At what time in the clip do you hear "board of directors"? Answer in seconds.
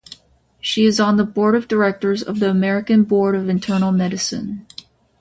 1.23-2.23